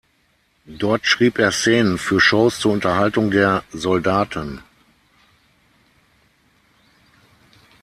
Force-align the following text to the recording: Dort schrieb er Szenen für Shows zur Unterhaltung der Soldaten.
Dort 0.65 1.05
schrieb 1.05 1.37
er 1.37 1.51
Szenen 1.51 1.99
für 1.99 2.19
Shows 2.19 2.57
zur 2.59 2.71
Unterhaltung 2.73 3.29
der 3.29 3.63
Soldaten. 3.69 4.63